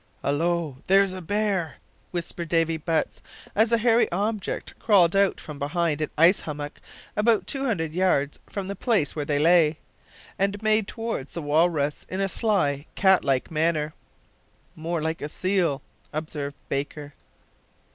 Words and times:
"Hallo! 0.23 0.77
there's 0.87 1.13
a 1.13 1.21
bear!" 1.21 1.75
whispered 2.09 2.49
Davy 2.49 2.75
Butts, 2.75 3.21
as 3.55 3.71
a 3.71 3.77
hairy 3.77 4.11
object 4.11 4.73
crawled 4.79 5.15
out 5.15 5.39
from 5.39 5.59
behind 5.59 6.01
an 6.01 6.09
ice 6.17 6.39
hummock 6.39 6.81
about 7.15 7.45
two 7.45 7.65
hundred 7.65 7.93
yards 7.93 8.39
from 8.49 8.67
the 8.67 8.75
place 8.75 9.15
where 9.15 9.25
they 9.25 9.37
lay, 9.37 9.77
and 10.39 10.59
made 10.63 10.87
toward 10.87 11.27
the 11.27 11.41
walrus 11.43 12.07
in 12.09 12.19
a 12.19 12.27
sly, 12.27 12.87
cat 12.95 13.23
like 13.23 13.51
manner. 13.51 13.93
"More 14.75 15.03
like 15.03 15.21
a 15.21 15.29
seal," 15.29 15.83
observed 16.11 16.55
Baker. 16.67 17.13